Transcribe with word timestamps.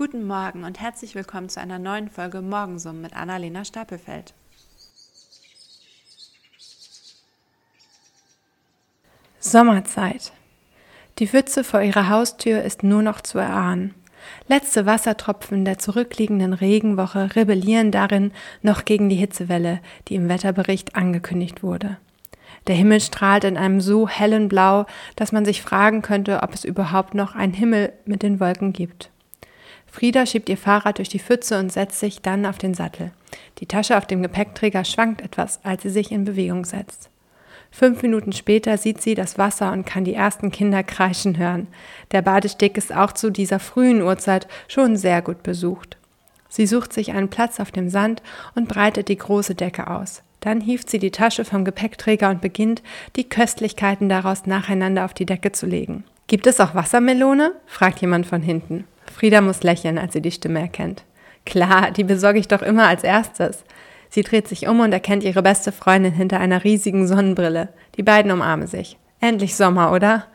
Guten 0.00 0.26
Morgen 0.26 0.64
und 0.64 0.80
herzlich 0.80 1.14
willkommen 1.14 1.50
zu 1.50 1.60
einer 1.60 1.78
neuen 1.78 2.08
Folge 2.08 2.40
Morgensummen 2.40 3.02
mit 3.02 3.14
Annalena 3.14 3.66
Stapelfeld. 3.66 4.32
Sommerzeit. 9.40 10.32
Die 11.18 11.26
Pfütze 11.26 11.64
vor 11.64 11.82
ihrer 11.82 12.08
Haustür 12.08 12.62
ist 12.62 12.82
nur 12.82 13.02
noch 13.02 13.20
zu 13.20 13.36
erahnen. 13.36 13.94
Letzte 14.48 14.86
Wassertropfen 14.86 15.66
der 15.66 15.76
zurückliegenden 15.78 16.54
Regenwoche 16.54 17.36
rebellieren 17.36 17.90
darin 17.90 18.32
noch 18.62 18.86
gegen 18.86 19.10
die 19.10 19.16
Hitzewelle, 19.16 19.80
die 20.08 20.14
im 20.14 20.30
Wetterbericht 20.30 20.96
angekündigt 20.96 21.62
wurde. 21.62 21.98
Der 22.68 22.74
Himmel 22.74 23.02
strahlt 23.02 23.44
in 23.44 23.58
einem 23.58 23.82
so 23.82 24.08
hellen 24.08 24.48
Blau, 24.48 24.86
dass 25.16 25.30
man 25.30 25.44
sich 25.44 25.60
fragen 25.60 26.00
könnte, 26.00 26.42
ob 26.42 26.54
es 26.54 26.64
überhaupt 26.64 27.12
noch 27.12 27.34
einen 27.34 27.52
Himmel 27.52 27.92
mit 28.06 28.22
den 28.22 28.40
Wolken 28.40 28.72
gibt. 28.72 29.10
Frieda 29.90 30.24
schiebt 30.24 30.48
ihr 30.48 30.56
Fahrrad 30.56 30.98
durch 30.98 31.08
die 31.08 31.18
Pfütze 31.18 31.58
und 31.58 31.72
setzt 31.72 31.98
sich 32.00 32.22
dann 32.22 32.46
auf 32.46 32.58
den 32.58 32.74
Sattel. 32.74 33.12
Die 33.58 33.66
Tasche 33.66 33.96
auf 33.96 34.06
dem 34.06 34.22
Gepäckträger 34.22 34.84
schwankt 34.84 35.20
etwas, 35.20 35.60
als 35.64 35.82
sie 35.82 35.90
sich 35.90 36.12
in 36.12 36.24
Bewegung 36.24 36.64
setzt. 36.64 37.10
Fünf 37.72 38.02
Minuten 38.02 38.32
später 38.32 38.76
sieht 38.78 39.00
sie 39.00 39.14
das 39.14 39.38
Wasser 39.38 39.72
und 39.72 39.86
kann 39.86 40.04
die 40.04 40.14
ersten 40.14 40.50
Kinder 40.50 40.82
kreischen 40.82 41.38
hören. 41.38 41.68
Der 42.10 42.22
Badesteg 42.22 42.76
ist 42.76 42.94
auch 42.94 43.12
zu 43.12 43.30
dieser 43.30 43.60
frühen 43.60 44.02
Uhrzeit 44.02 44.48
schon 44.66 44.96
sehr 44.96 45.22
gut 45.22 45.42
besucht. 45.42 45.96
Sie 46.48 46.66
sucht 46.66 46.92
sich 46.92 47.12
einen 47.12 47.30
Platz 47.30 47.60
auf 47.60 47.70
dem 47.70 47.88
Sand 47.88 48.22
und 48.56 48.68
breitet 48.68 49.08
die 49.08 49.18
große 49.18 49.54
Decke 49.54 49.88
aus. 49.88 50.22
Dann 50.40 50.60
hieft 50.60 50.90
sie 50.90 50.98
die 50.98 51.12
Tasche 51.12 51.44
vom 51.44 51.64
Gepäckträger 51.64 52.30
und 52.30 52.40
beginnt, 52.40 52.82
die 53.14 53.28
Köstlichkeiten 53.28 54.08
daraus 54.08 54.46
nacheinander 54.46 55.04
auf 55.04 55.14
die 55.14 55.26
Decke 55.26 55.52
zu 55.52 55.66
legen. 55.66 56.04
Gibt 56.26 56.46
es 56.46 56.60
auch 56.60 56.74
Wassermelone? 56.74 57.52
fragt 57.66 58.00
jemand 58.00 58.26
von 58.26 58.42
hinten. 58.42 58.84
Frieda 59.10 59.40
muss 59.40 59.62
lächeln, 59.62 59.98
als 59.98 60.12
sie 60.12 60.22
die 60.22 60.30
Stimme 60.30 60.60
erkennt. 60.60 61.04
Klar, 61.44 61.90
die 61.90 62.04
besorge 62.04 62.38
ich 62.38 62.48
doch 62.48 62.62
immer 62.62 62.86
als 62.86 63.04
erstes. 63.04 63.64
Sie 64.08 64.22
dreht 64.22 64.48
sich 64.48 64.66
um 64.66 64.80
und 64.80 64.92
erkennt 64.92 65.22
ihre 65.22 65.42
beste 65.42 65.72
Freundin 65.72 66.12
hinter 66.12 66.40
einer 66.40 66.64
riesigen 66.64 67.06
Sonnenbrille. 67.06 67.68
Die 67.96 68.02
beiden 68.02 68.32
umarmen 68.32 68.66
sich. 68.66 68.98
Endlich 69.20 69.54
Sommer, 69.54 69.92
oder? 69.92 70.26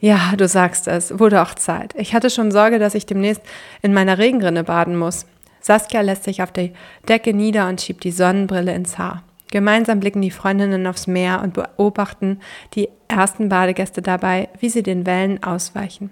Ja, 0.00 0.34
du 0.36 0.46
sagst 0.46 0.86
es, 0.88 1.18
wurde 1.18 1.42
auch 1.42 1.54
Zeit. 1.54 1.94
Ich 1.96 2.14
hatte 2.14 2.30
schon 2.30 2.52
Sorge, 2.52 2.78
dass 2.78 2.94
ich 2.94 3.06
demnächst 3.06 3.42
in 3.82 3.92
meiner 3.92 4.18
Regenrinne 4.18 4.64
baden 4.64 4.96
muss. 4.96 5.26
Saskia 5.60 6.02
lässt 6.02 6.24
sich 6.24 6.42
auf 6.42 6.52
die 6.52 6.72
Decke 7.08 7.34
nieder 7.34 7.68
und 7.68 7.80
schiebt 7.80 8.04
die 8.04 8.12
Sonnenbrille 8.12 8.72
ins 8.72 8.96
Haar. 8.96 9.24
Gemeinsam 9.50 10.00
blicken 10.00 10.22
die 10.22 10.30
Freundinnen 10.30 10.86
aufs 10.86 11.06
Meer 11.06 11.40
und 11.42 11.54
beobachten 11.54 12.40
die 12.74 12.88
ersten 13.08 13.48
Badegäste 13.48 14.02
dabei, 14.02 14.48
wie 14.60 14.68
sie 14.68 14.82
den 14.82 15.06
Wellen 15.06 15.42
ausweichen. 15.42 16.10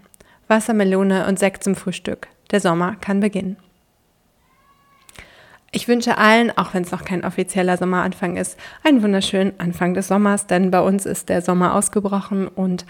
Wassermelone 0.48 1.26
und 1.26 1.38
Sekt 1.38 1.64
zum 1.64 1.74
Frühstück. 1.74 2.28
Der 2.50 2.60
Sommer 2.60 2.96
kann 3.00 3.20
beginnen. 3.20 3.56
Ich 5.72 5.88
wünsche 5.88 6.16
allen, 6.16 6.56
auch 6.56 6.72
wenn 6.72 6.84
es 6.84 6.90
noch 6.90 7.04
kein 7.04 7.22
offizieller 7.22 7.76
Sommeranfang 7.76 8.38
ist, 8.38 8.58
einen 8.82 9.02
wunderschönen 9.02 9.52
Anfang 9.58 9.92
des 9.92 10.08
Sommers, 10.08 10.46
denn 10.46 10.70
bei 10.70 10.80
uns 10.80 11.04
ist 11.04 11.28
der 11.28 11.42
Sommer 11.42 11.74
ausgebrochen 11.74 12.48
und 12.48 12.86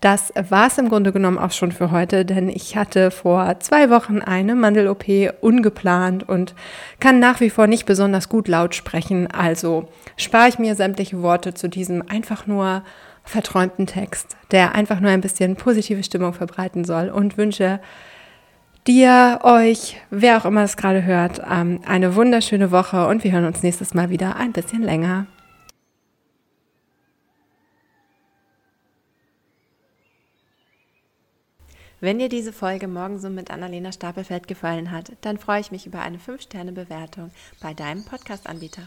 das 0.00 0.32
war 0.48 0.68
es 0.68 0.78
im 0.78 0.88
Grunde 0.88 1.10
genommen 1.10 1.38
auch 1.38 1.50
schon 1.50 1.72
für 1.72 1.90
heute, 1.90 2.24
denn 2.24 2.48
ich 2.48 2.76
hatte 2.76 3.10
vor 3.10 3.58
zwei 3.58 3.90
Wochen 3.90 4.20
eine 4.20 4.54
Mandel-OP 4.54 5.06
ungeplant 5.40 6.28
und 6.28 6.54
kann 7.00 7.18
nach 7.18 7.40
wie 7.40 7.50
vor 7.50 7.66
nicht 7.66 7.86
besonders 7.86 8.28
gut 8.28 8.46
laut 8.46 8.76
sprechen, 8.76 9.26
also 9.28 9.88
spare 10.16 10.48
ich 10.48 10.60
mir 10.60 10.76
sämtliche 10.76 11.22
Worte 11.22 11.54
zu 11.54 11.68
diesem 11.68 12.08
einfach 12.08 12.46
nur 12.46 12.82
verträumten 13.28 13.86
Text, 13.86 14.36
der 14.50 14.74
einfach 14.74 15.00
nur 15.00 15.10
ein 15.10 15.20
bisschen 15.20 15.56
positive 15.56 16.02
Stimmung 16.02 16.32
verbreiten 16.32 16.84
soll 16.84 17.10
und 17.10 17.36
wünsche 17.36 17.80
dir, 18.86 19.40
euch, 19.42 20.00
wer 20.10 20.38
auch 20.38 20.46
immer 20.46 20.62
es 20.62 20.76
gerade 20.76 21.04
hört, 21.04 21.42
ähm, 21.48 21.80
eine 21.86 22.14
wunderschöne 22.14 22.70
Woche 22.70 23.06
und 23.06 23.22
wir 23.24 23.32
hören 23.32 23.44
uns 23.44 23.62
nächstes 23.62 23.94
Mal 23.94 24.10
wieder 24.10 24.36
ein 24.36 24.52
bisschen 24.52 24.82
länger. 24.82 25.26
Wenn 32.00 32.20
dir 32.20 32.28
diese 32.28 32.52
Folge 32.52 32.86
morgen 32.86 33.18
so 33.18 33.28
mit 33.28 33.50
Annalena 33.50 33.90
Stapelfeld 33.90 34.46
gefallen 34.46 34.92
hat, 34.92 35.12
dann 35.20 35.36
freue 35.36 35.60
ich 35.60 35.72
mich 35.72 35.84
über 35.84 36.00
eine 36.00 36.18
5-Sterne-Bewertung 36.18 37.32
bei 37.60 37.74
deinem 37.74 38.04
Podcast-Anbieter. 38.04 38.82